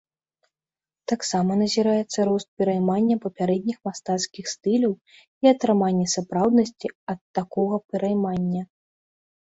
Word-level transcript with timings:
Таксама 1.11 1.57
назіраецца 1.63 2.19
рост 2.29 2.49
пераймання 2.63 3.15
папярэдніх 3.27 3.77
мастацкіх 3.91 4.45
стыляў 4.55 4.93
і 5.21 5.45
атрымання 5.55 6.05
сапраўднасці 6.19 6.87
ад 7.17 7.21
такога 7.41 7.75
пераймання. 7.89 8.61